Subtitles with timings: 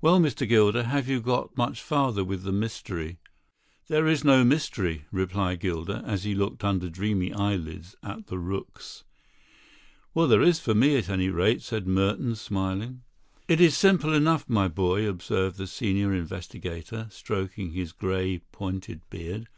[0.00, 0.48] "Well, Mr.
[0.48, 3.18] Gilder, have you got much farther with the mystery?"
[3.88, 9.04] "There is no mystery," replied Gilder, as he looked under dreamy eyelids at the rooks.
[10.14, 13.02] "Well, there is for me, at any rate," said Merton, smiling.
[13.46, 19.48] "It is simple enough, my boy," observed the senior investigator, stroking his grey, pointed beard.